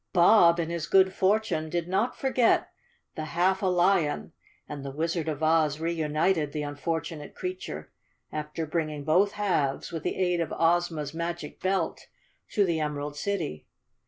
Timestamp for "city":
13.15-13.67